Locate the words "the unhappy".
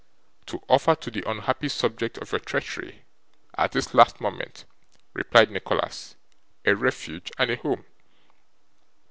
1.11-1.69